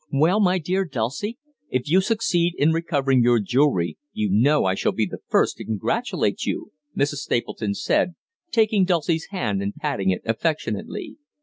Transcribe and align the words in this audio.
"Well, 0.11 0.39
my 0.39 0.57
dear 0.57 0.83
Dulcie, 0.83 1.37
if 1.69 1.87
you 1.87 2.01
succeed 2.01 2.55
in 2.57 2.71
recovering 2.71 3.21
your 3.21 3.37
jewellery 3.39 3.99
you 4.13 4.31
know 4.31 4.65
I 4.65 4.73
shall 4.73 4.93
be 4.93 5.05
the 5.05 5.19
first 5.27 5.57
to 5.57 5.63
congratulate 5.65 6.43
you," 6.43 6.71
Mrs. 6.97 7.17
Stapleton 7.17 7.75
said, 7.75 8.15
taking 8.49 8.83
Dulcie's 8.83 9.27
hand 9.29 9.61
and 9.61 9.75
patting 9.75 10.09
it 10.09 10.23
affectionately. 10.25 11.17